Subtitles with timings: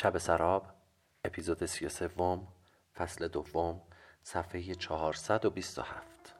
[0.00, 0.66] شب سراب
[1.24, 2.48] اپیزود سی سوم
[2.94, 3.82] فصل دوم
[4.22, 6.36] صفحه چهارصد و بیست و هفت.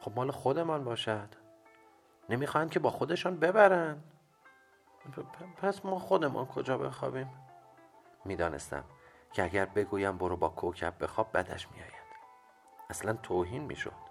[0.00, 1.28] خب مال خودمان باشد.
[2.28, 4.02] نمی‌خواهند که با خودشان ببرن.
[5.56, 7.30] پس ما خودمان کجا بخوابیم؟
[8.24, 8.84] می‌دانستم
[9.32, 12.04] که اگر بگویم برو با کوکب بخواب بدش میآید.
[12.90, 14.03] اصلا توهین می‌شد.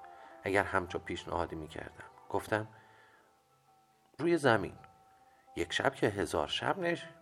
[0.44, 2.04] اگر همچو پیشنهادی می‌کردم.
[2.30, 2.68] گفتم
[4.20, 4.76] روی زمین.
[5.56, 6.76] یک شب که هزار شب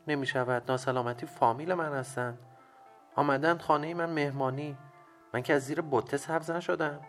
[0.07, 2.39] نمی شود ناسلامتی فامیل من هستند
[3.15, 4.77] آمدن خانه من مهمانی.
[5.33, 6.99] من که از زیر بطه سبز نشدم.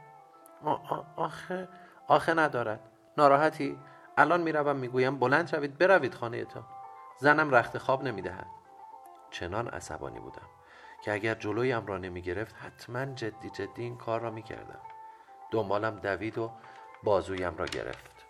[1.17, 1.69] آخه
[2.07, 2.81] آخه ندارد.
[3.19, 3.79] ناراحتی؟
[4.17, 6.67] الان می‌روم می‌گویم بلند شوید بروید خانه تا
[7.19, 8.47] زنم رخت خواب نمی‌دهد.
[9.31, 10.49] چنان عصبانی بودم
[11.05, 14.81] که اگر جلویم را نمی گرفت حتما جدی جدی این کار را می کردم
[15.53, 16.51] دنبالم دوید و
[17.03, 18.27] بازویم را گرفت.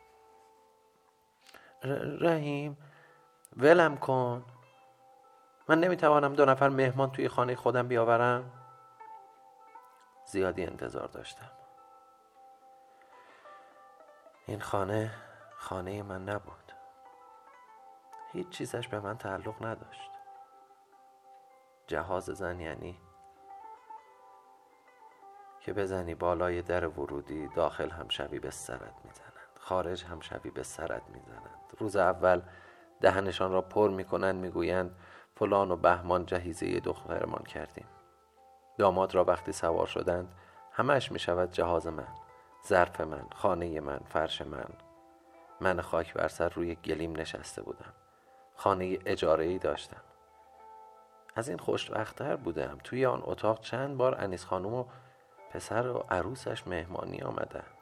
[2.21, 2.79] رحیم
[3.57, 4.45] ولم کن.
[5.69, 8.51] من نمی‌توانم دو نفر مهمان توی خانه خودم بیاورم.
[10.27, 11.51] زیادی انتظار داشتم.
[14.47, 15.11] این خانه
[15.57, 16.73] خانه من نبود.
[18.33, 20.11] هیچ چیزش به من تعلق نداشت.
[21.87, 23.01] جهاز زن یعنی
[25.65, 29.33] که بزنی بالای در ورودی داخل هم شبی به سرت می‌زنند.
[29.59, 31.73] خارج هم شبی به سرت می‌زنند.
[31.79, 32.43] روز اول
[33.01, 34.97] دهنشان را پر می‌کنند می‌گویند
[35.37, 37.87] فلان و بهمان جهیزه دخترمان کردیم.
[38.79, 40.35] داماد را وقتی سوار شدند
[40.73, 42.09] همش می‌شود جهاز من
[42.67, 44.69] ظرف من خانه من فرش من.
[45.61, 47.93] من خاک بر سر روی گلیم نشسته بودم.
[48.57, 50.03] خانه اجاره ای داشتم.
[51.37, 52.79] از این خوشبختتر بودم.
[52.85, 54.85] توی آن اتاق چند بار انیس خانم و
[55.53, 57.73] پسر و عروسش مهمانی آمدند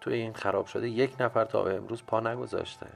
[0.00, 2.86] توی این خراب شده یک نفر تا به امروز پا نگذاشته.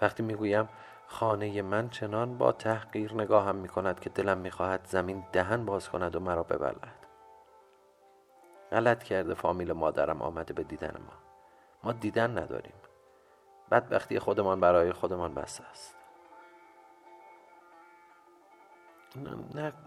[0.00, 0.68] وقتی می‌گویم
[1.06, 6.16] خانه من چنان با تحقیر نگاهم می کند که دلم می‌خواهد زمین دهن باز کند
[6.16, 7.06] و مرا ببلد
[8.72, 11.12] غلط کرده فامیل مادرم آمده به دیدن ما.
[11.82, 12.74] ما دیدن نداریم.
[13.70, 15.96] بدبختی خودمان برای خودمان بس است.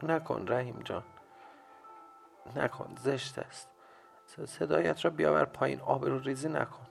[0.04, 1.04] نکن رحیم جان.
[2.58, 3.70] نکن زشت است.
[4.46, 6.88] صدایت را بیاور پایین آبرو ریزی نکن.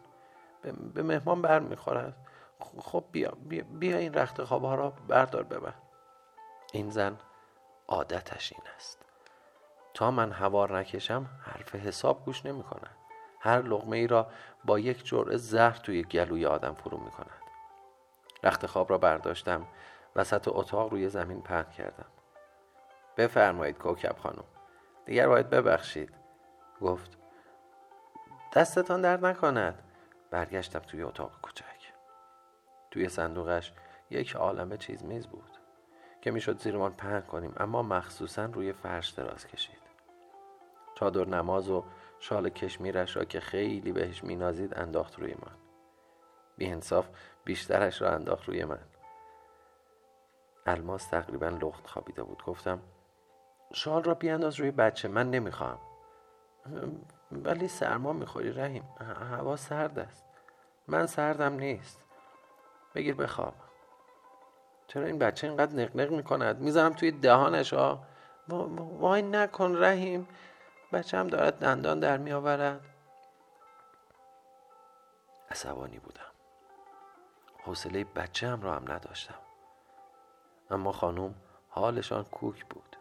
[0.95, 2.17] به مهمان بر می‌خورد
[2.79, 5.75] خب بیا, بیا, بیا این رخت خواب ها را بردار ببر.
[6.73, 7.19] این زن
[7.89, 8.99] عادتش این است.
[9.95, 12.97] تا من هوار نکشم حرف حساب گوش نمی کند.
[13.41, 14.31] هر لغمه ای را
[14.65, 17.43] با یک جرعه زهر توی گلوی آدم فرو می کند.
[18.45, 19.67] رخت خواب را برداشتم
[20.17, 22.07] وسط اتاق روی زمین پهن کردم.
[23.17, 24.45] بفرمایید کوکب خانم.
[25.09, 26.11] دیگر باید ببخشید.
[26.81, 27.19] گفت
[28.55, 29.83] دستتان درد نکند.
[30.31, 31.93] برگشتم توی اتاق کوچک.
[32.91, 33.73] توی صندوقش
[34.11, 35.51] یک عالمه چیز میز بود
[36.21, 39.83] که می‌شد زیرمان پهن کنیم اما مخصوصا روی فرش دراز کشید.
[40.95, 41.85] چادر نماز و
[42.19, 45.57] شال کشمیرش را که خیلی بهش مینازید انداخت روی من.
[46.57, 47.09] بی انصاف
[47.45, 48.87] بیشترش را انداخت روی من.
[50.67, 52.43] الماس تقریبا لخت خوابیده بود.
[52.45, 52.81] گفتم
[53.73, 55.79] شال را بیانداز روی بچه من نمی‌خواهم.
[57.33, 58.85] ولی سرما می‌خوری رحیم
[59.31, 60.25] هوا سرد است.
[60.87, 62.05] من سردم نیست.
[62.95, 63.55] بگیر بخواب.
[64.87, 68.05] چرا این بچه اینقدر نقنق می‌کند؟ می‌زنم توی دهانش ها
[68.49, 70.29] وای نکن رحیم.
[70.93, 72.81] بچه هم دارد دندان در میآورد.
[75.51, 76.23] عصبانی بودم.
[77.65, 79.39] حوصله بچه هم را هم نداشتم.
[80.71, 81.35] اما خانوم
[81.69, 82.98] حالشان کوک بود.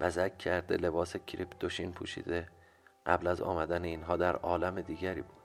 [0.00, 2.48] بزک کرده لباس کریپ دوشین پوشیده.
[3.06, 5.42] قبل از آمدن اینها در عالم دیگری بود.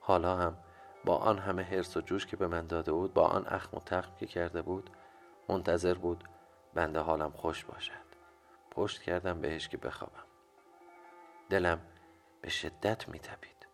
[0.00, 0.56] حالا هم
[1.04, 3.80] با آن همه حرس و جوش که به من داده بود با آن اخم و
[3.80, 4.90] تخم که کرده بود
[5.48, 6.24] منتظر بود
[6.74, 8.04] بنده حالم خوش باشد.
[8.70, 10.24] پشت کردم بهش که بخوابم.
[11.50, 11.80] دلم
[12.40, 13.66] به شدت میتپید.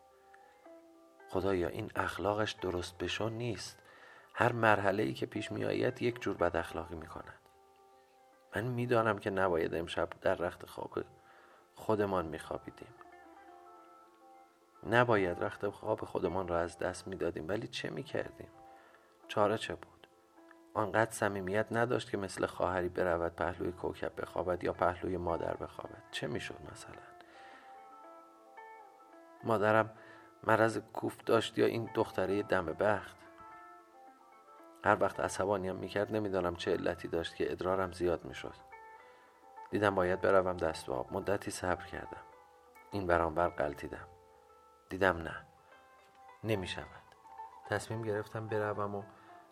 [1.28, 3.78] خدایا این اخلاقش درست بشون نیست.
[4.34, 7.39] هر مرحله ای که پیش می آید یک جور بد اخلاقی می کند
[8.56, 10.90] من می‌دانم که نباید امشب در رخت خواب
[11.74, 12.94] خودمان میخوابیدیم.
[14.90, 18.48] نباید رخت خواب خودمان را از دست می‌دادیم ولی چه می‌کردیم؟
[19.28, 20.06] چاره چه بود؟
[20.74, 26.02] آنقدر صمیمیت نداشت که مثل خواهری برود پهلوی کوکب بخوابد یا پهلوی مادر بخوابد.
[26.10, 27.02] چه می‌شد مثلا؟
[29.44, 29.90] مادرم
[30.44, 33.16] مرض کوفت داشت یا این دختره دم بخت؟
[34.84, 38.54] هر وقت عصبانیم می‌کرد نمی‌دانم چه علتی داشت که ادرارم زیاد می‌شد.
[39.70, 41.12] دیدم باید بروم دست آب.
[41.12, 42.22] مدتی صبر کردم.
[42.90, 44.08] این برانبر قلتیدم
[44.88, 45.46] دیدم نه.
[46.44, 46.86] نمی شود
[47.68, 49.02] تصمیم گرفتم بروم و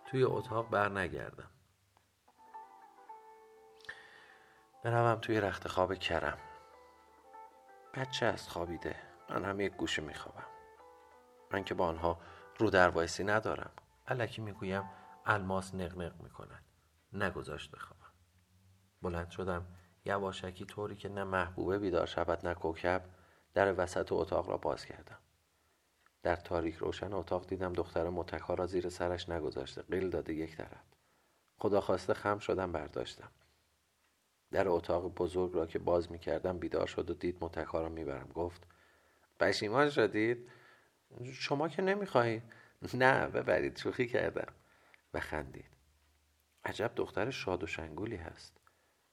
[0.07, 1.51] توی اتاق بر نگردم
[4.85, 6.39] بروم توی رخت خواب کرم.
[7.95, 8.97] بچه است خوابیده.
[9.31, 10.47] من هم یک گوشه میخوابم.
[11.51, 12.19] من که با آنها
[12.59, 12.91] رو در
[13.25, 13.71] ندارم.
[14.09, 14.91] علکی می‌گویم
[15.29, 16.65] الماس نقنق می‌کند
[17.13, 18.13] نگذاشت بخوابم
[19.03, 19.67] بلند شدم.
[20.05, 23.05] یواشکی طوری که نه محبوبه بیدار شود نه کوکب
[23.55, 25.19] در وسط اتاق را باز کردم.
[26.23, 29.83] در تاریک روشن اتاق دیدم دختر متکا را زیر سرش نگذاشته.
[29.83, 30.85] قیل داده یک طرف.
[31.59, 33.31] خدا خواسته خم شدم برداشتم.
[34.51, 38.29] در اتاق بزرگ را که باز می کردم بیدار شد و دید متکا را می‌برم.
[38.35, 38.67] گفت
[39.41, 40.51] پشیمان شدید؟
[41.33, 42.43] شما که نمی‌خواهید
[42.95, 43.77] نه ببرید.
[43.77, 44.53] شوخی کردم.
[45.15, 45.71] و خندید.
[46.65, 48.53] عجب دختر شاد و شنگولی هست.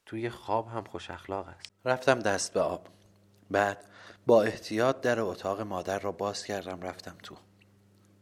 [0.05, 1.73] توی خواب هم خوش اخلاق است.
[1.85, 2.87] رفتم دست به آب.
[3.51, 3.85] بعد
[4.25, 7.37] با احتیاط در اتاق مادر را باز کردم رفتم تو.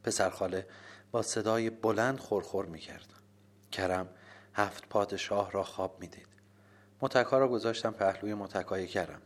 [0.03, 0.67] پسر خاله
[1.11, 3.13] با صدای بلند خورخور می‌کرد.
[3.71, 4.09] کرم
[4.53, 6.27] هفت پادشاه را خواب می‌دید.
[7.01, 9.21] متکا را گذاشتم پهلوی متکای کرم.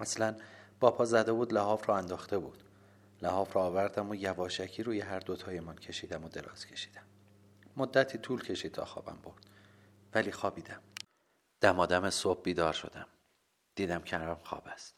[0.00, 0.36] اصلا
[0.80, 2.64] با پا زده بود لحاف را انداخته بود.
[3.22, 7.02] لحاف را آوردم و یواشکی روی هر دوتایمان کشیدم و دراز کشیدم.
[7.76, 9.50] مدتی طول کشید تا خوابم برد.
[10.14, 10.82] ولی خوابیدم.
[11.60, 13.06] دمادم صبح بیدار شدم.
[13.74, 14.94] دیدم کنارم خواب است.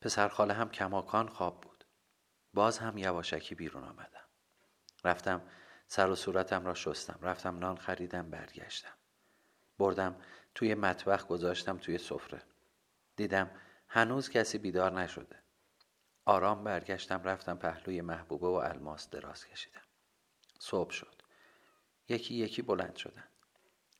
[0.00, 1.84] پسر خاله هم کماکان خواب بود.
[2.54, 4.26] باز هم یواشکی بیرون آمدم.
[5.04, 5.42] رفتم
[5.88, 7.18] سر و صورتم را شستم.
[7.22, 8.94] رفتم نان خریدم برگشتم.
[9.78, 10.16] بردم
[10.54, 12.42] توی مطبخ گذاشتم توی سفره.
[13.16, 13.50] دیدم
[13.88, 15.42] هنوز کسی بیدار نشده.
[16.24, 19.82] آرام برگشتم رفتم پهلوی محبوبه و الماس دراز کشیدم.
[20.58, 21.22] صبح شد.
[22.08, 23.28] یکی یکی بلند شدن.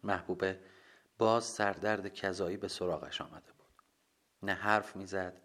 [0.03, 0.61] محبوبه
[1.19, 3.83] باز سردرد کذایی به سراغش آمده بود.
[4.43, 5.43] نه حرف می‌زد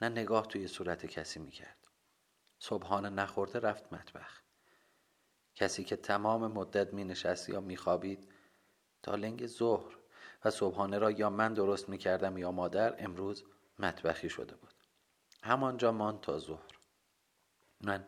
[0.00, 1.86] نه نگاه توی صورت کسی می‌کرد.
[2.58, 4.42] صبحانه نخورده رفت مطبخ.
[5.54, 8.32] کسی که تمام مدت می نشست یا می خوابید
[9.02, 9.96] تا لنگ ظهر
[10.44, 13.44] و صبحانه را یا من درست می کردم یا مادر امروز
[13.78, 14.74] مطبخی شده بود.
[15.42, 16.78] همانجا مان تا ظهر.
[17.80, 18.06] من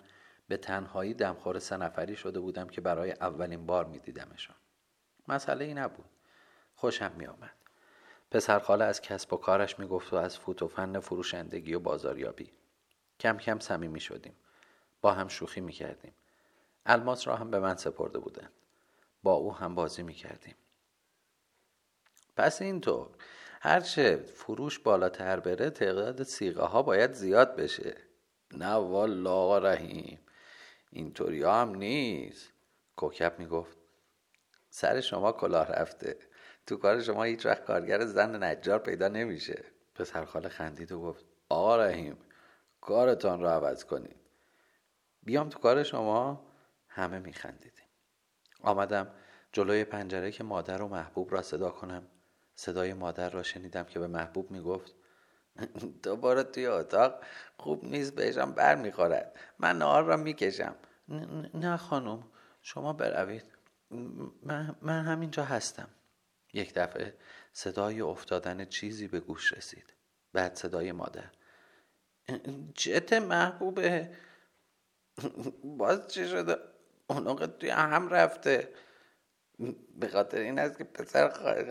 [0.48, 4.56] به تنهایی دمخور سه نفری شده بودم که برای اولین بار می دیدمشان
[5.28, 6.10] مسئله ای نبود.
[6.74, 7.52] خوشم می آمد
[8.30, 11.80] پسر خاله از کسب و کارش می گفت و از فوت و فن فروشندگی و
[11.80, 12.52] بازاریابی.
[13.20, 14.36] کم کم صمیمی شدیم.
[15.00, 16.12] با هم شوخی می کردیم
[16.86, 18.52] الماس را هم به من سپرده بودند.
[19.22, 20.54] با او هم بازی می کردیم
[22.36, 23.08] پس اینطور.
[23.60, 27.96] هرچه فروش بالاتر بره تعداد سیغه ها باید زیاد بشه.
[28.52, 30.18] نه والا رحیم.
[30.92, 32.52] اینطوری هم نیست.
[32.96, 33.76] کوکب می‌گفت
[34.70, 36.18] سر شما کلاه رفته.
[36.66, 39.64] تو کار شما هیچ وقت کارگر زن نجار پیدا نمیشه.
[39.94, 42.18] پسر خاله خندید و گفت آقا رحیم
[42.80, 44.16] کارتان رو عوض کنید.
[45.22, 46.46] بیام تو کار شما.
[46.88, 47.86] همه میخندیدیم.
[48.62, 49.14] آمدم
[49.52, 52.06] جلوی پنجره که مادر و محبوب را صدا کنم.
[52.54, 54.94] صدای مادر را شنیدم که به محبوب می‌گفت
[56.02, 57.22] دوباره توی اتاق
[57.56, 59.38] خوب نیست بهشم بر می‌خورد.
[59.58, 60.74] من نهار را می‌کشم.
[61.54, 62.24] نه خانم
[62.62, 63.44] شما بروید.
[64.42, 65.88] من, من همینجا هستم.
[66.52, 67.14] یک دفعه
[67.52, 69.92] صدای افتادن چیزی به گوش رسید.
[70.32, 71.30] بعد صدای مادر.
[72.74, 74.10] جت محبوبه.
[75.78, 76.56] باز چی شده؟
[77.06, 78.68] اونقه توی هم رفته.
[80.00, 81.28] به خاطر این است که پسر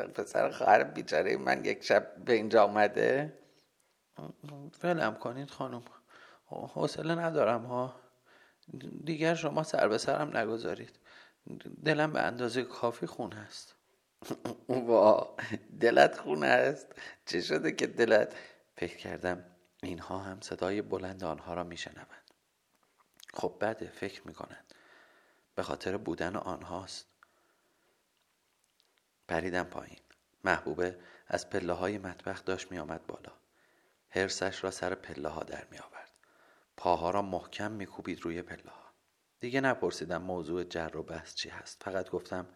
[0.07, 3.40] پسر خواهر بیچاره من یک شب به اینجا آمده
[4.83, 5.83] ولم کنید خانم.
[6.47, 7.95] حوصله ندارم ها.
[9.03, 10.99] دیگر شما سر به سرم نگذارید.
[11.85, 13.75] دلم به اندازه کافی خون است
[14.87, 15.35] وا
[15.79, 16.87] دلت خون است
[17.25, 18.35] چه شده که دلت؟
[18.75, 19.45] فکر کردم
[19.83, 22.31] اینها هم صدای بلند آنها را میشنوند.
[23.33, 24.73] خب بده فکر می‌کنند.
[25.55, 27.05] به خاطر بودن آنهاست.
[29.27, 29.99] پریدم پایین.
[30.43, 33.40] محبوبه از پله های مطبخ داشت می آمد بالا.
[34.11, 36.11] هرسش را سر پله ها در می آورد
[36.77, 38.81] پاها را محکم می کوبید روی پله ها
[39.41, 41.83] دیگه نپرسیدم موضوع جر و بحث چی هست.
[41.83, 42.47] فقط گفتم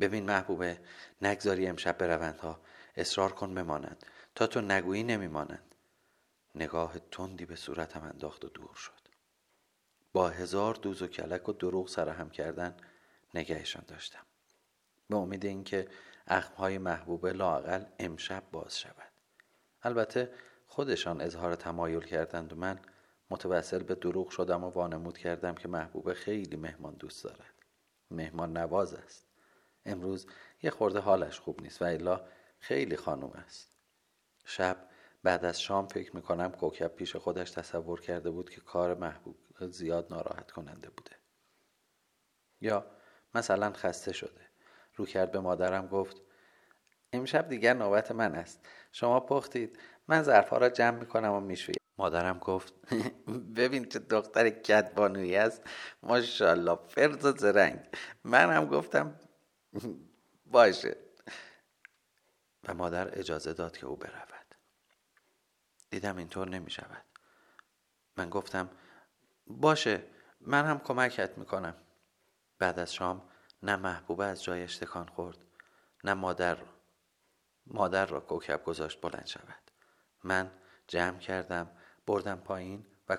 [0.00, 0.80] ببین محبوبه
[1.22, 2.60] نگذاری امشب بروند ها
[2.96, 4.06] اصرار کن بمانند.
[4.34, 5.74] تا تو نگویی نمیمانند.
[6.54, 9.08] نگاه تندی به صورتم انداخت و دور شد.
[10.12, 12.76] با هزار دوز و کلک و دروغ سرهم کردن
[13.34, 14.26] نگهشان داشتم.
[15.10, 15.88] به امید اینکه
[16.26, 19.12] اخمهای محبوبه لاقل امشب باز شود.
[19.82, 20.34] البته
[20.68, 22.52] خودشان اظهار تمایل کردند.
[22.52, 22.80] و من
[23.30, 27.54] متوسل به دروغ شدم و وانمود کردم که محبوبه خیلی مهمان دوست دارد.
[28.10, 29.26] مهمان نواز است.
[29.86, 30.26] امروز
[30.62, 32.24] یه خورده حالش خوب نیست و الا
[32.58, 33.72] خیلی خانوم است.
[34.44, 34.88] شب
[35.22, 39.36] بعد از شام فکر می‌کنم کوکب پیش خودش تصور کرده بود که کار محبوب
[39.70, 41.16] زیاد ناراحت کننده بوده.
[42.60, 42.86] یا
[43.34, 44.40] مثلا خسته شده.
[44.94, 46.16] رو کرد به مادرم گفت
[47.12, 48.68] امشب دیگر نوبت من است.
[48.92, 49.78] شما پختید.
[50.08, 51.76] من ظرفها را جمع می‌کنم و می‌شویم.
[51.98, 52.74] مادرم گفت
[53.56, 55.62] ببین چه دختر کدبانویی است.
[56.02, 57.80] ماشاءالله فرز و زرنگ.
[58.24, 59.20] من هم گفتم
[60.52, 60.96] باشه.
[62.68, 64.54] و مادر اجازه داد که او برود.
[65.90, 67.04] دیدم اینطور نمی شود
[68.16, 68.70] من گفتم
[69.46, 70.02] باشه
[70.40, 71.74] من هم کمکت می‌کنم.
[72.58, 73.22] بعد از شام
[73.62, 75.38] نه محبوبه از جایش تکان خورد
[76.04, 76.58] نه مادر
[77.66, 79.70] مادر را کوکب گذاشت بلند شود.
[80.28, 80.50] من
[80.88, 81.70] جمع کردم
[82.06, 83.16] بردم پایین و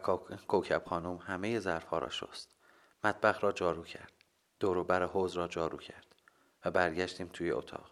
[0.47, 2.55] کوکب خانم همه ظرفها را شست.
[3.03, 4.11] مطبخ را جارو کرد.
[4.59, 6.15] دور بر حوز را جارو کرد
[6.65, 7.91] و برگشتیم توی اتاق.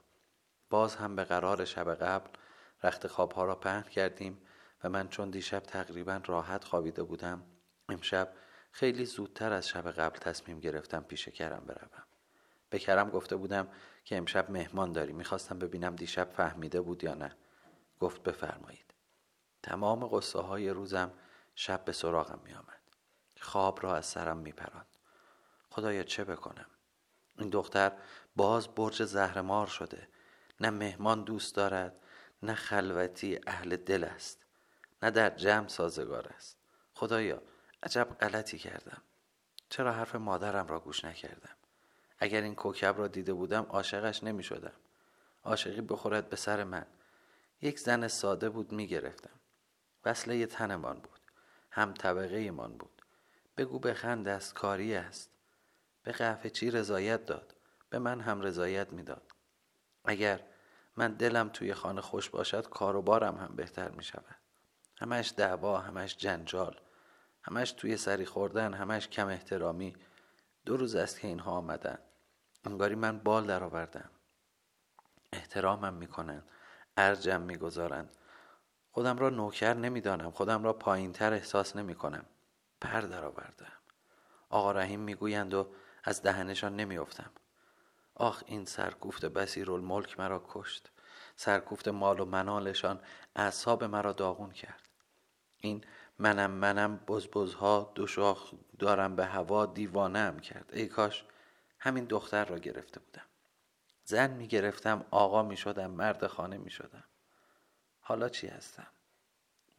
[0.69, 2.29] باز هم به قرار شب قبل
[2.83, 4.41] رخت خوابها را پهن کردیم
[4.83, 7.43] و من چون دیشب تقریبا راحت خوابیده بودم
[7.89, 8.33] امشب
[8.71, 12.03] خیلی زودتر از شب قبل تصمیم گرفتم پیش کرم بروم.
[12.69, 13.67] به کرم گفته بودم
[14.05, 17.35] که امشب مهمان داری می‌خواستم ببینم دیشب فهمیده بود یا نه.
[17.99, 18.86] گفت بفرمایید.
[19.63, 21.11] تمام قصه های روزم
[21.55, 22.81] شب به سراغم می آمد.
[23.41, 24.87] خواب را از سرم می پراند.
[25.69, 26.65] خدایا چه بکنم؟
[27.37, 27.91] این دختر
[28.35, 30.07] باز برج زهرمار شده.
[30.59, 31.99] نه مهمان دوست دارد
[32.43, 34.45] نه خلوتی اهل دل است.
[35.03, 36.57] نه در جمع سازگار است.
[36.93, 37.41] خدایا
[37.83, 39.01] عجب غلطی کردم.
[39.69, 41.55] چرا حرف مادرم را گوش نکردم؟
[42.19, 44.73] اگر این کوکب را دیده بودم عاشقش نمی شدم.
[45.43, 46.85] عاشقی بخورد به سر من.
[47.61, 49.36] یک زن ساده بود می گرفتم.
[50.05, 51.19] وصله تنمان بود.
[51.71, 53.01] هم طبقه من بود.
[53.57, 53.79] بگو
[54.27, 55.29] است کاری است.
[56.03, 57.55] به قهوه چی رضایت داد؟
[57.89, 59.31] به من هم رضایت می‌داد.
[60.05, 60.43] اگر
[60.95, 64.35] من دلم توی خانه خوش باشد کار و بارم هم بهتر می شود
[64.99, 66.79] همش دعوا همش جنجال
[67.43, 69.95] همش توی سری خوردن همش کم احترامی.
[70.65, 71.97] دو روز است که اینها آمدن.
[72.65, 74.09] انگاری من بال درآوردم.
[75.33, 76.43] احترامم می‌کنن
[76.97, 78.15] ارجم می‌گذارند
[78.97, 80.31] خودم را نوکر نمی‌دانم.
[80.31, 82.25] خودم را پایینتر احساس نمی کنم
[82.81, 83.71] پر درآوردم
[84.49, 85.67] آقا رحیم می‌گویند و
[86.03, 87.31] از دهنشان نمیافتم.
[88.15, 90.91] آخ این سرکوفت بسیر الملک مرا کشت.
[91.35, 92.99] سرکوفت مال و منالشان
[93.35, 94.87] اعصاب مرا داغون کرد.
[95.57, 95.83] این
[96.19, 100.69] منم منم بزبزها دو شاخ دارم به هوا دیوانه هم کرد.
[100.73, 101.25] ای کاش
[101.79, 103.25] همین دختر را گرفته بودم.
[104.03, 107.03] زن می گرفتم آقا می شدم مرد خانه می شدم
[108.07, 108.87] حالا چی هستم؟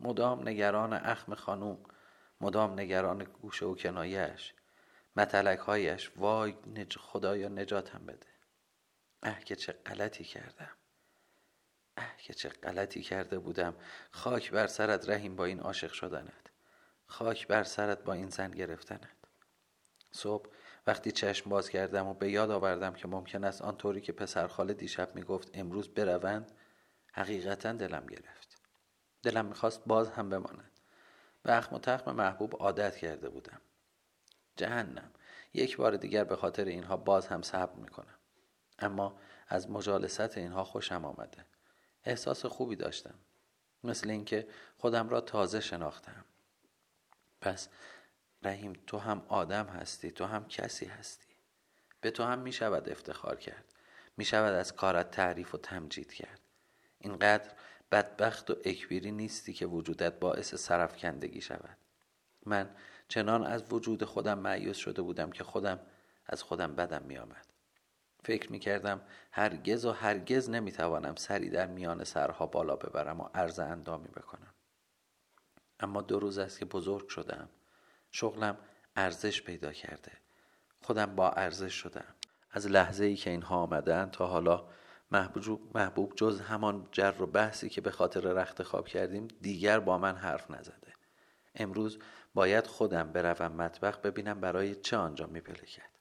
[0.00, 1.78] مدام نگران اخم خانوم
[2.40, 4.54] مدام نگران گوشه و کنایش
[5.16, 8.26] متلک هایش وای نج خدایا نجاتم بده.
[9.22, 10.70] اه که چه غلطی کردم.
[11.96, 13.74] اه که چه غلطی کرده بودم.
[14.10, 16.46] خاک بر سرت رحیم با این عاشق شدنت.
[17.06, 19.16] خاک بر سرت با این زن گرفتنت.
[20.10, 20.50] صبح
[20.86, 24.74] وقتی چشم باز کردم و به یاد آوردم که ممکن است آنطوری که پسر خاله
[24.74, 26.57] دیشب می‌گفت امروز بروند
[27.18, 28.58] حقیقتا دلم گرفت.
[29.22, 30.70] دلم می‌خواست باز هم بماند
[31.42, 33.60] به اخم و تخم محبوب عادت کرده بودم.
[34.56, 35.10] جهنم.
[35.54, 38.18] یک بار دیگر به خاطر اینها باز هم صبر می‌کنم.
[38.78, 41.46] اما از مجالست اینها خوشم آمده.
[42.04, 43.14] احساس خوبی داشتم.
[43.84, 44.48] مثل اینکه
[44.78, 46.24] خودم را تازه شناختم.
[47.40, 47.68] پس
[48.42, 51.34] رحیم تو هم آدم هستی تو هم کسی هستی.
[52.00, 53.64] به تو هم می شود افتخار کرد.
[54.16, 56.40] می شود از کارت تعریف و تمجید کرد.
[56.98, 57.50] اینقدر
[57.92, 61.76] بدبخت و اکبیری نیستی که وجودت باعث سرفکندگی شود.
[62.46, 62.70] من
[63.08, 65.80] چنان از وجود خودم معیوز شده بودم که خودم
[66.26, 67.46] از خودم بدم می آمد.
[68.24, 69.00] فکر می کردم
[69.30, 74.54] هرگز و هرگز نمی توانم سری در میان سرها بالا ببرم و عرض اندامی بکنم.
[75.80, 77.48] اما دو روز است که بزرگ شدم
[78.10, 78.58] شغلم
[78.96, 80.12] ارزش پیدا کرده.
[80.82, 82.14] خودم با ارزش شدم
[82.50, 84.64] از لحظه ای که اینها آمدن تا حالا
[85.10, 90.16] محبوب, جز همان جر و بحثی که به خاطر رخت خواب کردیم دیگر با من
[90.16, 90.92] حرف نزده.
[91.54, 91.98] امروز
[92.34, 95.98] باید خودم بروم مطبخ ببینم برای چه آنجا میپلکد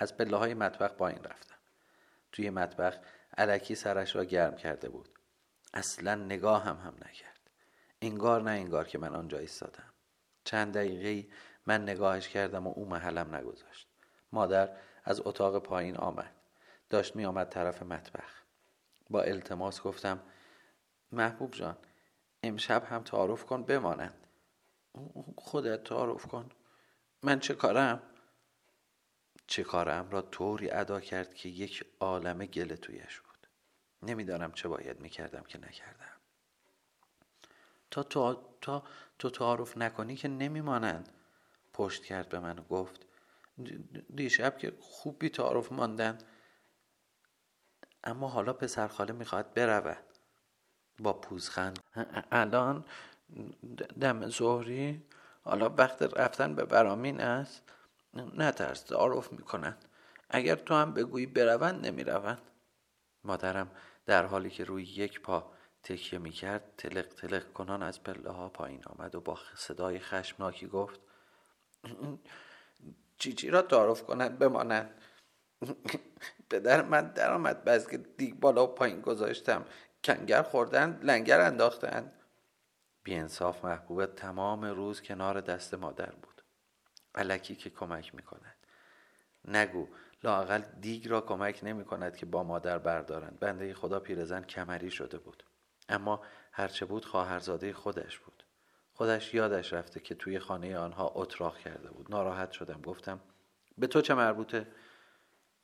[0.00, 1.56] از پله های مطبخ با این رفتم.
[2.32, 2.98] توی مطبخ
[3.38, 5.08] علکی سرش را گرم کرده بود.
[5.74, 7.40] اصلا نگاه هم هم نکرد.
[8.02, 9.92] انگار نه انگار که من آنجا ایستادم.
[10.44, 11.28] چند دقیقه
[11.66, 13.88] من نگاهش کردم و او محلم نگذاشت.
[14.32, 16.39] مادر از اتاق پایین آمد.
[16.90, 18.42] داشت می آمد طرف مطبخ.
[19.10, 20.20] با التماس گفتم
[21.12, 21.76] محبوب جان
[22.42, 24.26] امشب هم تعارف کن بمانند.
[25.36, 26.48] خودت تعارف کن.
[27.22, 28.02] من چه کارم؟
[29.46, 33.46] چه کارم را طوری ادا کرد که یک عالم گله تویش بود.
[34.02, 36.16] نمی‌دانم چه باید می‌کردم که نکردم.
[37.90, 38.82] تا تو تا
[39.18, 41.08] تو تعارف نکنی که نمیمانند.
[41.72, 43.06] پشت کرد به من و گفت
[44.14, 46.18] دیشب که خوب بی تعارف ماندن.
[48.04, 50.04] اما حالا پسر خاله می‌خواد برود.
[50.98, 51.78] با پوزخند.
[52.32, 52.84] الان
[54.00, 55.02] دم ظهری
[55.42, 57.62] حالا وقت رفتن به برامین است.
[58.14, 59.84] نترس تعارف می‌کنند
[60.30, 62.40] اگر تو هم بگویی بروند نمی‌روند.
[63.24, 63.70] مادرم
[64.06, 65.52] در حالی که روی یک پا
[65.82, 71.00] تکیه می‌کرد تلق تلق کنان از پله ها پایین آمد و با صدای خشمناکی گفت
[73.18, 75.00] چی را تعارف کنند؟ بمانند.
[76.50, 79.64] پدر من درآمد بس که دیگ بالا و پایین گذاشتم.
[80.04, 82.12] کنگر خوردن لنگر انداختند
[83.02, 86.42] بیانصاف محبوب تمام روز کنار دست مادر بود.
[87.14, 88.56] علکی که کمک می‌کند.
[89.44, 89.88] نگو
[90.24, 93.38] لاقل دیگ را کمک نمی کند که با مادر بردارند.
[93.40, 95.44] بنده خدا پیرزن کمری شده بود.
[95.88, 98.44] اما هرچه بود خواهرزاده خودش بود.
[98.92, 102.10] خودش یادش رفته که توی خانه آنها اتراق کرده بود.
[102.10, 102.80] ناراحت شدم.
[102.80, 103.20] گفتم
[103.78, 104.66] به تو چه مربوطه؟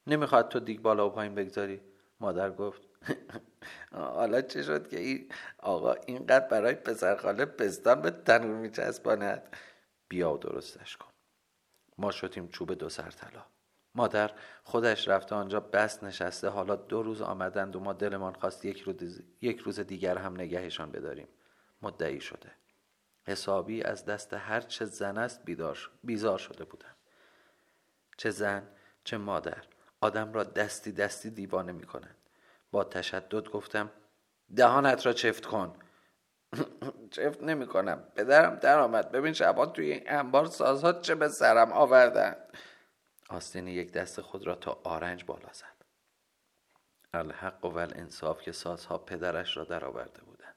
[0.06, 1.80] نمی‌خواد تو دیگ بالا و پایین بگذاری.
[2.20, 2.82] مادر گفت
[3.92, 9.56] حالا چه شد که این آقا اینقدر برای پسرخاله پستان به تنور میچسباند؟
[10.08, 11.10] بیا و درستش کن.
[11.98, 13.44] ما شدیم چوب دو سر طلا.
[13.94, 14.30] مادر
[14.64, 16.48] خودش رفته آنجا بست نشسته.
[16.48, 20.90] حالا دو روز آمدند و ما دلمان خواست یک روز, یک روز دیگر هم نگهشان
[20.90, 21.28] بداریم.
[21.82, 22.52] مدعی شده.
[23.24, 25.44] حسابی از دست هر چه زن است
[26.04, 26.96] بیزار شده بودم
[28.16, 28.68] چه زن
[29.04, 29.64] چه مادر.
[30.00, 32.16] آدم را دستی دستی دیوانه می کنند
[32.70, 33.90] با تشدد گفتم
[34.56, 35.76] دهانت را چفت کن.
[37.10, 39.10] چفت نمی کنم پدرم در آمد.
[39.10, 42.36] ببین شبان توی این انبار سازها چه به سرم آوردن.
[43.28, 45.76] آستین یک دست خود را تا آرنج بالا زد.
[47.14, 50.54] الحق و انصاف که سازها پدرش را درآورده بودند.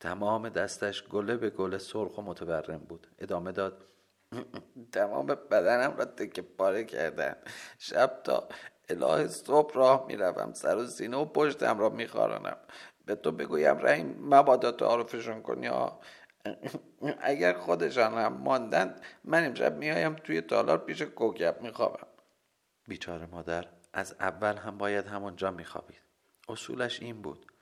[0.00, 3.06] تمام دستش گله به گله سرخ و متورم بود.
[3.18, 3.84] ادامه داد
[4.92, 7.36] تمام بدنم را تکه پاره کردن.
[7.78, 8.48] شب تا
[8.88, 10.52] اله صبح راه می‌روم.
[10.52, 12.56] سر و سینه و پشتم را میخارانم.
[13.04, 16.00] به تو بگویم رحیم مبادا تعارفشون کنی ها
[17.20, 22.06] اگر خودشان هم ماندند من امشب میایم توی تالار پیش کوکب میخوابم.
[22.88, 26.00] بیچاره مادر از اول هم باید همونجا میخوابید.
[26.48, 27.52] اصولش این بود.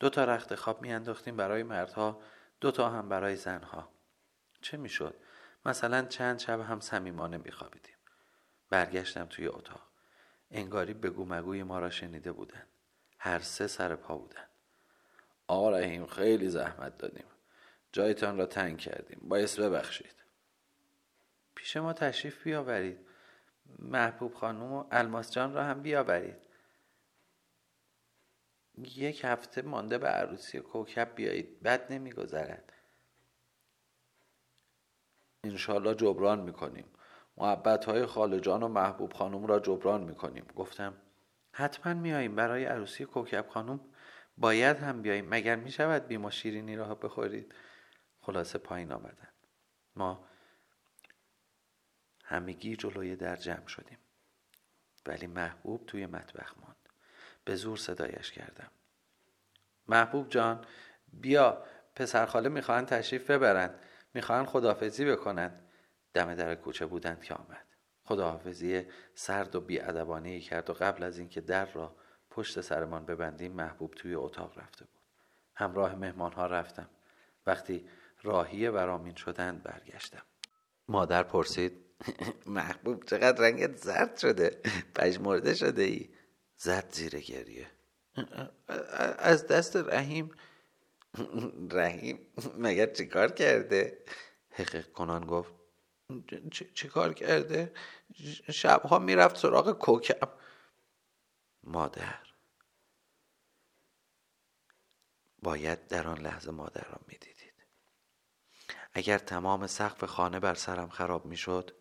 [0.00, 2.20] دو تا رخت خواب میانداختیم برای مردها
[2.60, 3.88] دو تا هم برای زنها.
[4.60, 5.14] چه می‌شد؟
[5.66, 7.94] مثلا چند شب هم صمیمانه میخوابیدیم.
[8.70, 9.82] برگشتم توی اتاق.
[10.50, 12.66] انگاری بگو مگوی ما را شنیده بودند
[13.18, 14.48] هر سه سر پا بودند
[15.46, 17.26] آقا رحیم خیلی زحمت دادیم.
[17.92, 19.20] جایتان را تنگ کردیم.
[19.22, 20.14] باید ببخشید.
[21.54, 22.98] پیش ما تشریف بیاورید.
[23.78, 26.48] محبوب خانم و الماس جان را هم بیاورید.
[28.78, 31.62] یک هفته مانده به عروسی کوکب بیایید.
[31.62, 32.72] بد نمیگذرد.
[35.46, 36.84] انشالله جبران می‌کنیم.
[37.36, 40.46] محبت های خالجان و محبوب خانم را جبران می‌کنیم.
[40.56, 40.94] گفتم
[41.52, 43.80] حتما میاییم برای عروسی کوکب خانم؟
[44.38, 47.54] باید هم بیاییم مگر می‌شود بیما شیرینی را بخورید؟
[48.20, 49.28] خلاصه پایین آمدن.
[49.96, 50.24] ما
[52.24, 53.98] همگی جلوی در جمع شدیم.
[55.06, 56.76] ولی محبوب توی مطبخ ماند.
[57.44, 58.70] به زور صدایش کردم.
[59.88, 60.64] محبوب جان
[61.12, 61.64] بیا
[61.96, 63.84] پسرخاله می‌خواهند تشریف ببرند.
[64.14, 65.70] می‌خواهند خدافزی بکنند.
[66.14, 67.66] دم در کوچه بودند که آمد.
[68.04, 68.82] خداحافظی
[69.14, 71.96] سرد و بیادبانه کرد و قبل از اینکه در را
[72.30, 75.00] پشت سرمان ببندیم محبوب توی اتاق رفته بود.
[75.54, 76.90] همراه مهمان ها رفتم.
[77.46, 77.88] وقتی
[78.22, 80.22] راهی ورامین شدند برگشتم.
[80.88, 81.72] مادر پرسید
[82.46, 84.60] محبوب چقدر رنگت زرد شده؟
[84.94, 86.08] پژمرده شده ای
[86.56, 87.70] زد زیر گریه.
[89.18, 90.30] از دست رحیم
[91.70, 92.26] رحیم
[92.58, 94.04] مگر چیکار کرده؟
[94.50, 95.52] حقیق کنان گفت.
[96.74, 97.74] چیکار کرده؟
[98.52, 100.38] شبها می‌رفت سراغ کوکب
[101.64, 102.18] مادر.
[105.38, 107.54] باید در آن لحظه مادر را می‌دیدید.
[108.92, 111.76] اگر تمام سقف خانه بر سرم خراب می‌شد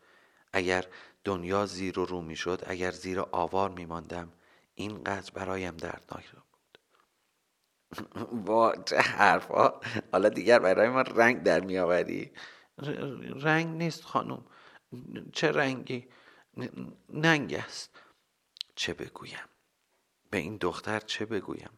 [0.53, 0.87] اگر
[1.23, 4.33] دنیا زیر و رو می‌شد اگر زیر آوار میماندم
[4.75, 6.33] اینقدر برایم دردناک
[8.45, 9.73] با چه حرفا؟
[10.11, 12.31] حالا دیگر برای ما رنگ در میآوری.
[13.35, 14.45] رنگ نیست خانم.
[15.33, 16.07] چه رنگی؟
[17.09, 17.99] ننگ است.
[18.75, 19.49] چه بگویم؟
[20.29, 21.69] به این دختر چه بگویم؟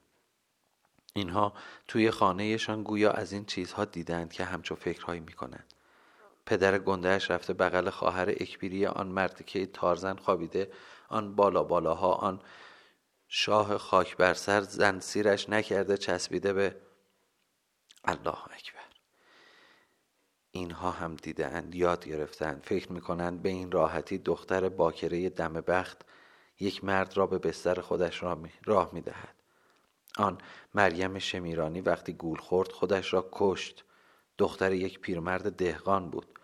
[1.14, 1.54] اینها
[1.88, 5.74] توی خانهشان گویا از این چیزها دیدند که همچو فکرهایی می‌کنند.
[6.46, 10.72] پدر گندهش رفته بغل خواهر اکبیری آن مردی که تارزن خوابیده
[11.10, 12.42] آن بالا بالاها آن
[13.38, 16.76] شاه خاک بر سر زن سیرش نکرده چسبیده به
[18.04, 18.90] الله اکبر.
[20.52, 26.06] اینها هم دیدند یاد گرفتند فکر می‌کنند به این راحتی دختر باکره دم بخت
[26.60, 28.24] یک مرد را به بستر خودش
[28.66, 29.36] راه می‌دهد.
[30.18, 30.38] آن
[30.74, 33.84] مریم شمیرانی وقتی گول خورد خودش را کشت.
[34.38, 36.40] دختر یک پیرمرد دهقان بود.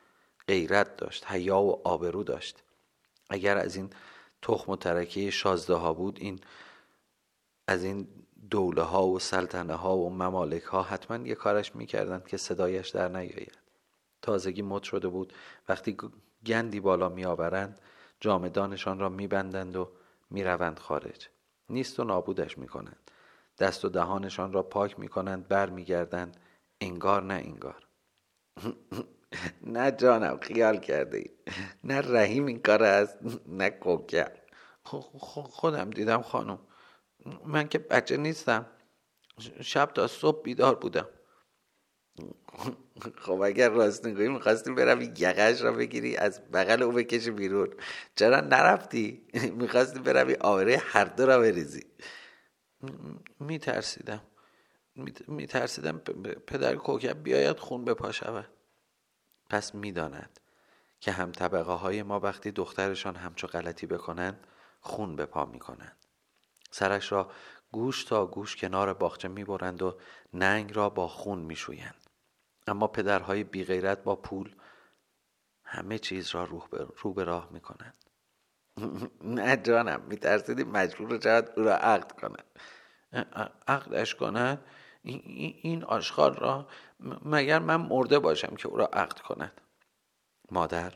[0.48, 2.64] غیرت داشت حیا و آبرو داشت.
[3.30, 3.90] اگر از این
[4.42, 6.40] تخم و ترکه شازده ها بود این
[7.72, 8.08] از این
[8.50, 13.08] دوله ها و سلطنه ها و ممالک ها حتما یه کارش می‌کردند که صدایش در
[13.08, 13.58] نیاید.
[14.22, 15.34] تازگی مد شده بود.
[15.70, 15.98] وقتی
[16.46, 17.82] گندی بالا میآورند
[18.20, 19.90] جامدانشان را میبندند و
[20.30, 21.30] می‌روند خارج.
[21.70, 23.12] نیست و نابودش می‌کنند.
[23.60, 26.38] دست و دهانشان را پاک می‌کنند برمیگردند
[26.82, 27.88] انگار نه انگار.
[29.76, 31.30] نه جانم خیال کرده ای
[31.84, 34.32] نه رحیم این کار است نه کوکر
[35.50, 36.60] خودم دیدم خانم.
[37.46, 38.66] من که بچه نیستم.
[39.62, 41.08] شب تا صبح بیدار بودم.
[43.24, 47.74] خب اگر راست نگویی می‌خواستی بروی یقش را بگیری از بغل او بکشی بیرون.
[48.16, 49.28] چرا نرفتی؟
[49.62, 51.84] می‌خواستی بروی آوره هر دو را بریزی.
[53.40, 54.22] میترسیدم.
[55.28, 55.98] میترسیدم
[56.48, 58.48] پدر کوکب بیاید خون بپا شود
[59.50, 60.40] پس می‌داند
[61.00, 64.48] که هم طبقه های ما وقتی دخترشان همچو غلطی بکنند
[64.80, 65.98] خون به پا می‌کنند.
[66.72, 67.32] سرش را
[67.72, 69.98] گوش تا گوش کنار باغچه می‌برند و
[70.34, 72.10] ننگ را با خون میشویند.
[72.68, 74.56] اما پدرهای بیغیرت با پول
[75.64, 76.44] همه چیز را
[77.04, 77.98] رو به راه می‌کنند.
[79.24, 82.46] نه جانم میترسیدی مجبور شود او را عقد کنند.
[83.68, 84.66] عقدش کنند؟
[85.04, 86.68] این آشغال را
[87.26, 89.62] مگر من مرده باشم که او را عقد کند؟
[90.52, 90.94] مادر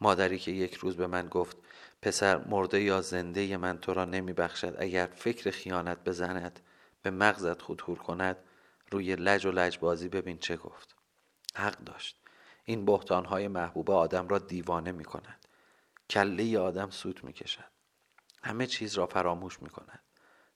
[0.00, 1.56] مادری که یک روز به من گفت
[2.02, 6.60] پسر مرده یا زنده من تو را نمی بخشد اگر فکر خیانت بزند
[7.02, 8.36] به مغزت خطور کند
[8.90, 10.96] روی لج و لج بازی ببین چه گفت.
[11.54, 12.20] حق داشت.
[12.64, 15.46] این بحتان های محبوب آدم را دیوانه می کند
[16.10, 17.64] کله آدم سوت می کشد
[18.42, 20.00] همه چیز را فراموش می کند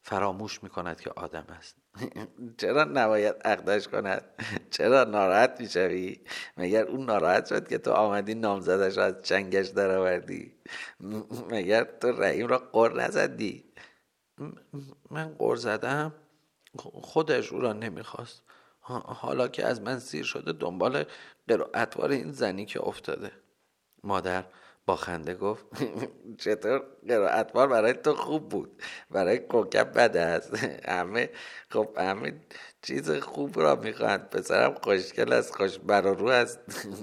[0.02, 1.76] فراموش می کند که آدم است.
[2.60, 4.24] چرا نباید عقدش کند؟
[4.72, 6.20] چرا ناراحت می‌شوی؟
[6.56, 10.54] مگر اون ناراحت شد که تو آمدی نامزدش را از چنگش درآوردی؟
[11.50, 13.64] مگر تو رحیم را قر نزدی؟
[15.10, 16.14] من قر زدم
[17.02, 18.42] خودش او را نمی‌خواست.
[19.04, 21.04] حالا که از من سیر شده دنبال
[21.48, 23.32] قرائتوار این زنی که افتاده.
[24.04, 24.44] مادر
[24.86, 25.66] با خنده گفت
[26.38, 30.64] چطور قرائتوار برای تو خوب بود؟ برای کوکب بده است.
[30.88, 31.30] همه
[31.68, 32.40] خب همه
[32.82, 34.30] چیز خوب را می‌خواهند.
[34.30, 36.58] پسرم خوشگل است خوش برارو است.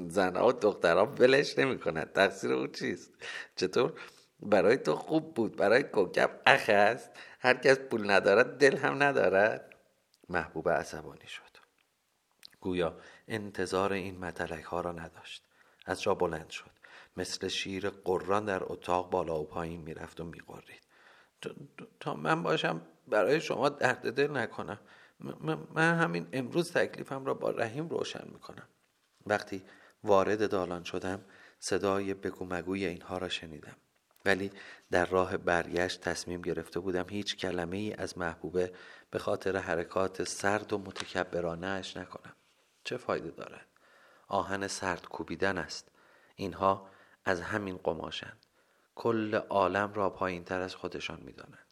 [0.09, 2.13] زنها و دخترها ولش نمی‌کنند.
[2.13, 3.13] تقصیر او چیست؟
[3.55, 3.93] چطور
[4.39, 7.11] برای تو خوب بود؟ برای کوکب اخ است.
[7.39, 9.75] هر کس پول ندارد دل هم ندارد.
[10.29, 11.43] محبوب عصبانی شد.
[12.61, 15.43] گویا انتظار این متلک ها را نداشت.
[15.85, 16.78] از جا بلند شد.
[17.19, 20.81] مثل شیر قران در اتاق بالا و پایین می‌رفت و میقرید
[21.99, 24.79] تا من باشم برای شما درد دل نکنم.
[25.73, 28.67] من همین امروز تکلیفم را با رحیم روشن می‌کنم.
[29.25, 29.63] وقتی
[30.03, 31.25] وارد دالان شدم
[31.59, 33.75] صدای بگو مگوی اینها را شنیدم.
[34.25, 34.51] ولی
[34.91, 38.73] در راه برگشت تصمیم گرفته بودم هیچ کلمه ای از محبوبه
[39.11, 42.33] به خاطر حرکات سرد و متکبرانه اش نکنم.
[42.83, 43.65] چه فایده دارد؟
[44.27, 45.91] آهن سرد کوبیدن است.
[46.35, 46.89] اینها
[47.25, 48.45] از همین قماشند.
[48.95, 51.67] کل عالم را پایین تر از خودشان می‌دانند.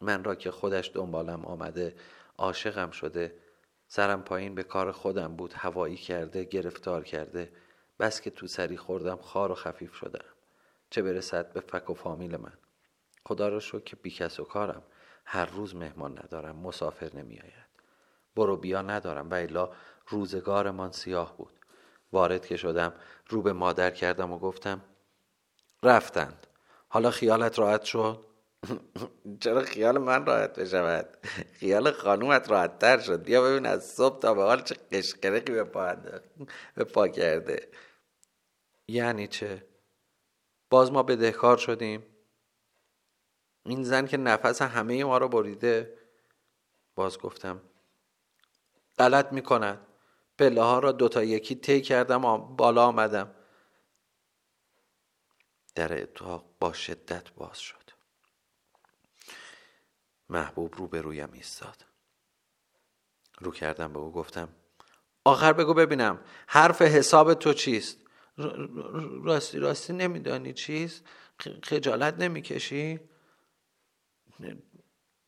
[0.00, 1.96] من را که خودش دنبالم آمده
[2.38, 3.38] عاشقم شده
[3.88, 7.52] سرم پایین به کار خودم بود هوایی کرده گرفتار کرده
[7.98, 10.24] بس که تو سری خوردم خار و خفیف شدم
[10.90, 12.52] چه برسد به فک و فامیل من؟
[13.26, 14.82] خدا را شکر که بیکس و کارم.
[15.24, 17.66] هر روز مهمان ندارم مسافر نمی آید
[18.36, 19.30] برو بیا ندارم.
[19.30, 19.70] و الا
[20.06, 21.55] روزگارمان سیاه بود.
[22.16, 22.92] وارد که شدم
[23.28, 24.80] رو به مادر کردم و گفتم
[25.82, 26.46] رفتند.
[26.88, 28.26] حالا خیالت راحت شد؟
[29.42, 31.16] چرا خیال من راحت بشود؟
[31.52, 33.22] خیال خانومت راحت تر شد.
[33.22, 35.96] بیا ببین از صبح تا به حال چه قشقرقی به پا,
[36.74, 37.68] به پا کرده.
[38.88, 39.66] یعنی چه؟
[40.70, 42.06] باز ما بدهکار شدیم.
[43.64, 45.98] این زن که نفس همه ما رو بریده.
[46.94, 47.60] باز گفتم
[48.98, 49.78] غلط می‌کند.
[50.38, 53.34] پله ها را دوتا یکی طی کردم بالا آمدم.
[55.74, 57.90] در اتاق با شدت باز شد.
[60.28, 61.84] محبوب رو به رویم ایستاد.
[63.38, 64.48] رو کردم به او گفتم
[65.24, 67.98] آخر بگو ببینم حرف حساب تو چیست؟
[69.24, 71.04] راستی راستی نمیدانی چیست؟
[71.64, 73.00] خجالت نمی‌کشی؟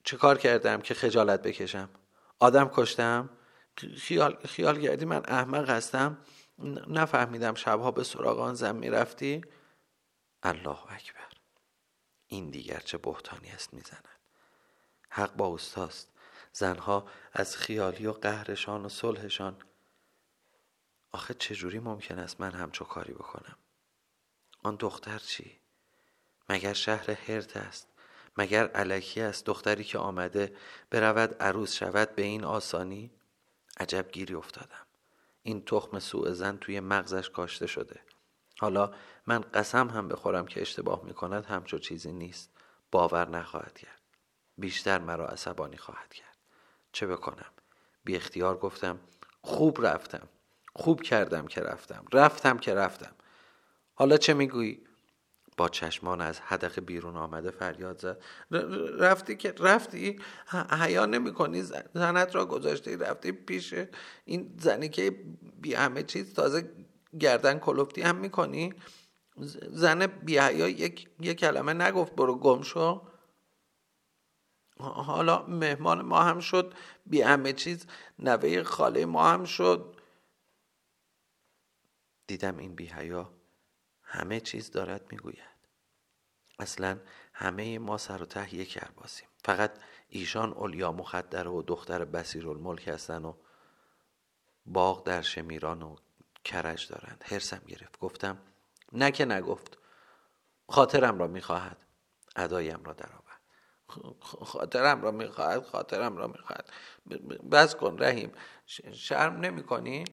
[0.04, 1.90] چه کار کردم که خجالت بکشم؟
[2.38, 3.30] آدم کشتم؟
[3.80, 6.18] خیال, خیال کردی من احمق هستم؟
[6.88, 9.42] نفهمیدم شبها به سراغ آن زن می‌رفتی؟
[10.42, 11.28] الله اکبر.
[12.26, 14.08] این دیگر چه بهتانی است می‌زند.
[15.10, 16.08] حق با اوستاست.
[16.52, 19.56] زنها از خیالی و قهرشان و صلحشان.
[21.12, 23.56] آخه چجوری ممکن است من همچو کاری بکنم؟
[24.62, 25.60] آن دختر چی؟
[26.48, 27.88] مگر شهر هرت است؟
[28.36, 30.56] مگر علکی است دختری که آمده
[30.90, 33.10] برود عروس شود به این آسانی؟
[33.80, 34.86] عجب گیری افتادم.
[35.42, 38.00] این تخم سوء زن توی مغزش کاشته شده.
[38.58, 38.92] حالا
[39.26, 42.50] من قسم هم بخورم که اشتباه می کند همچو چیزی نیست.
[42.90, 44.02] باور نخواهد کرد.
[44.58, 46.36] بیشتر مرا عصبانی خواهد کرد.
[46.92, 47.52] چه بکنم؟
[48.04, 49.00] بی اختیار گفتم
[49.42, 50.28] خوب رفتم.
[50.74, 52.04] خوب کردم که رفتم.
[52.12, 53.14] رفتم که رفتم.
[53.94, 54.87] حالا چه می‌گویی؟
[55.58, 58.22] با چشمان از حدق بیرون آمده فریاد زد.
[58.98, 60.20] رفتی که رفتی؟
[60.80, 61.62] حیا نمی کنی
[61.94, 63.74] زنت را گذاشتی رفتی پیش
[64.24, 65.10] این زنی که
[65.60, 66.70] بی همه چیز تازه
[67.20, 68.74] گردن کلفتی هم می‌کنی؟
[69.70, 73.02] زن بی حیا یک, یک کلمه نگفت برو گم شو.
[74.80, 76.74] حالا مهمان ما هم شد
[77.06, 77.86] بی همه چیز
[78.18, 79.96] نوه خاله ما هم شد.
[82.26, 82.86] دیدم این بی
[84.10, 85.58] همه چیز دارد می‌گوید.
[86.58, 86.98] اصلا
[87.32, 89.72] همه ما سر و ته یک باسیم فقط
[90.08, 93.34] ایشان اولیا مخدره و دختر بسیر الملک هستن و
[94.66, 95.96] باغ در شمیران و
[96.44, 97.24] کرج دارند.
[97.26, 97.98] حرسم گرفت.
[97.98, 98.38] گفتم
[98.92, 99.78] نه که نگفت.
[100.68, 101.76] خاطرم را می‌خواهد.
[102.36, 103.40] ادایم را درآورد.
[104.44, 106.70] خاطرم را می‌خواهد خاطرم را می‌خواهد.
[107.50, 108.32] بس کن رحیم.
[108.92, 110.04] شرم نمی کنی؟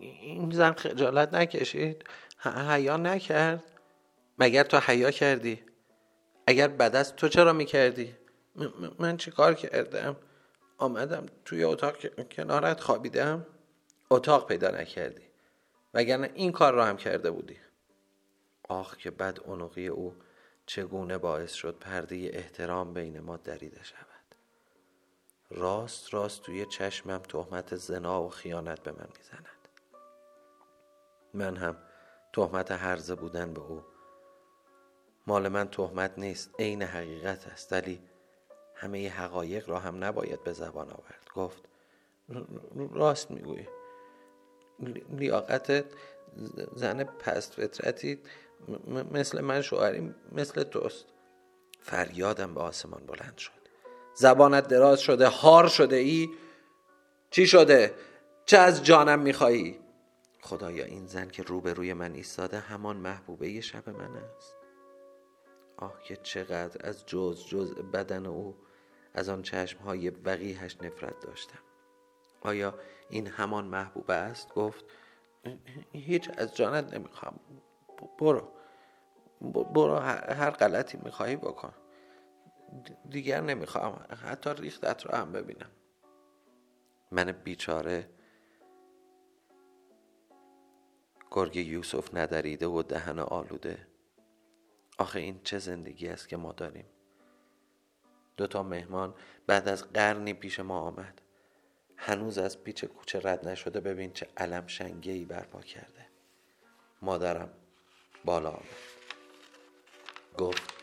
[0.00, 2.04] این زن خجالت نکشید.
[2.38, 3.64] حیا نکرد.
[4.38, 5.64] مگر تو حیا کردی؟
[6.46, 8.16] اگر بد است تو چرا می‌کردی؟
[8.98, 10.16] من چی کار کردم؟
[10.78, 11.96] آمدم توی اتاق
[12.30, 13.46] کنارت خوابیدم.
[14.10, 15.22] اتاق پیدا نکردی.
[15.94, 17.56] وگرنه این کار را هم کرده بودی.
[18.68, 20.14] آخ که بد اونقی او
[20.66, 24.08] چگونه باعث شد پرده احترام بین ما دریده شود.
[25.50, 29.68] راست راست توی چشمم تهمت زنا و خیانت به من می‌زند.
[31.34, 31.76] من هم
[32.32, 33.82] تهمت هرزه بودن به او.
[35.26, 38.00] مال من تهمت نیست عین حقیقت است ولی
[38.74, 41.30] همه حقایق را هم نباید به زبان آورد.
[41.34, 41.62] گفت
[42.92, 43.68] راست می‌گویی.
[45.10, 45.84] لیاقت
[46.74, 48.20] زن پست فطرتی
[49.12, 51.06] مثل من شوهری مثل توست.
[51.80, 53.52] فریادم به آسمان بلند شد.
[54.14, 56.28] زبانت دراز شده هار شده ای؟
[57.30, 57.94] چی شده؟
[58.46, 59.78] چه از جانم می‌خواهی؟
[60.40, 64.56] خدایا این زن که روبروی من ایستاده همان محبوبه شب من است.
[65.76, 68.56] آه که چقدر از جز جز بدن او
[69.14, 71.58] از آن چشمهای وقیهش نفرت داشتم.
[72.40, 72.74] آیا
[73.10, 74.84] این همان محبوبه است؟ گفت
[75.92, 77.40] هیچ از جانت نمی‌خوام.
[78.18, 78.48] برو.
[79.74, 81.72] برو هر غلطی می‌خواهی بکن.
[83.10, 84.06] دیگر نمی‌خوام.
[84.24, 85.70] حتی ریختت رو هم ببینم.
[87.12, 88.10] من بیچاره
[91.38, 93.86] گرگ یوسف ندریده و دهن آلوده؟
[94.98, 96.84] آخه این چه زندگی است که ما داریم؟
[98.36, 99.14] دوتا مهمان
[99.46, 101.22] بعد از قرنی پیش ما آمد.
[101.96, 106.06] هنوز از پیچ کوچه رد نشده ببین چه علم شنگه ای برپا کرده.
[107.02, 107.50] مادرم
[108.24, 108.62] بالا آمد.
[110.38, 110.74] گفت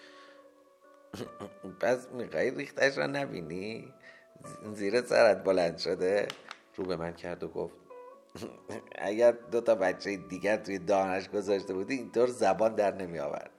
[1.80, 3.94] پس میخوایی ریختش را نبینی؟
[4.74, 6.28] زیر سرت بلند شده؟
[6.76, 7.85] رو به من کرد و گفت
[8.96, 13.50] اگر دو تا بچه دیگر توی دانش گذاشته بودی اینطور زبان در نمی آورد.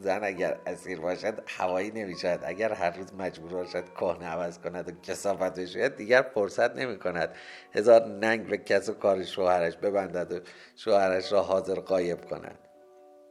[0.00, 4.92] زن اگر اسیر باشد هوایی نمی‌شد اگر هر روز مجبور باشد کهنه عوض کند و
[5.00, 7.34] کسافت بشوید دیگر فرصت نمی کند.
[7.72, 10.40] هزار ننگ به کس و کار شوهرش ببندد و
[10.76, 12.58] شوهرش را حاضر قایب کند.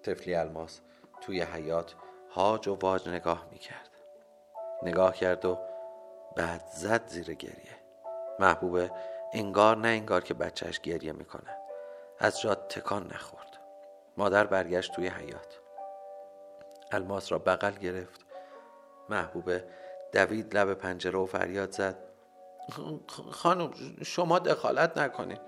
[0.03, 0.81] طفلی الماس
[1.21, 1.95] توی حیات
[2.29, 3.89] هاج و واج نگاه می کرد.
[4.83, 5.59] نگاه کرد و
[6.37, 7.75] بعد زد زیر گریه.
[8.39, 8.91] محبوبه
[9.35, 11.57] انگار نه انگار که بچهش گریه می کند
[12.19, 13.59] از جا تکان نخورد.
[14.17, 15.59] مادر برگشت توی حیات
[16.91, 18.25] الماس را بغل گرفت.
[19.09, 19.63] محبوبه
[20.13, 21.95] دوید لب پنجره و فریاد زد.
[23.31, 23.71] خانم
[24.05, 25.41] شما دخالت نکنید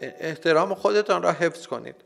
[0.00, 1.96] احترام خودتان را حفظ کنید.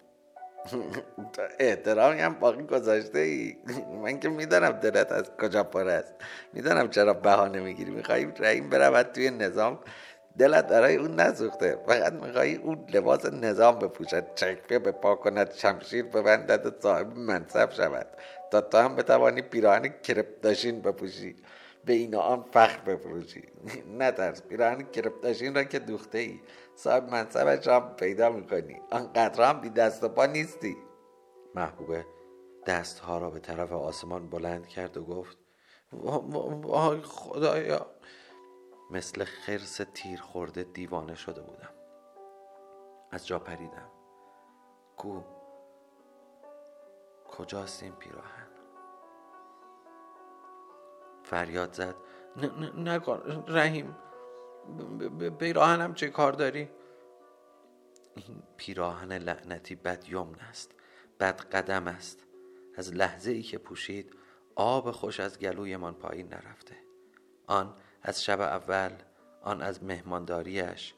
[1.59, 3.57] احترامی هم باقی گذاشته ای
[4.03, 6.15] من که می‌دانم دلت از کجا پر است.
[6.53, 7.91] می‌دانم چرا بهانه می‌گیری.
[7.91, 9.81] میخوایی رحیم برود توی نظام.
[10.39, 11.79] دلت برای اون نسوخته.
[11.87, 17.71] فقط میخوایی اون لباس نظام بپوشد چکپه به پا کند شمشیر ببندد و صاحب منصب
[17.71, 18.07] شود.
[18.51, 21.37] تا تو هم بتوانی پیراهن کرپتاشین بپوشی.
[21.85, 23.43] به این آن فخر بفروشی.
[23.99, 26.41] نترس پیراهن کرپتاشین را که دوخته ای
[26.77, 28.81] صاحب منصبش هم پیدا می‌کنی.
[28.91, 30.77] آنقدر هم بی دست و پا نیستی.
[31.55, 32.05] محبوبه
[32.67, 35.39] دستها را به طرف آسمان بلند کرد و گفت
[35.93, 37.87] وای خدایا.
[38.91, 41.75] مثل خرس تیر خورده دیوانه شده بودم.
[43.11, 43.91] از جا پریدم.
[44.97, 45.23] کو
[47.29, 48.49] کجاست این پیراهن؟
[51.23, 51.95] فریاد زد.
[52.77, 53.97] نکن رحیم
[55.39, 56.69] پیراهنم چه کار داری؟
[58.15, 60.75] این پیراهن لعنتی بد یمن است
[61.21, 62.25] بد قدم است.
[62.77, 64.15] از لحظه ای که پوشید
[64.55, 66.77] آب خوش از گلویمان پایین نرفته.
[67.47, 68.91] آن از شب اول
[69.43, 70.95] آن از مهمانداریش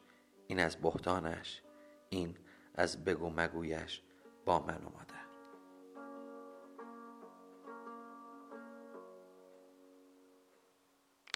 [0.47, 1.61] این از بهتانش
[2.09, 2.37] این
[2.75, 4.01] از بگو مگویش
[4.45, 4.89] با من و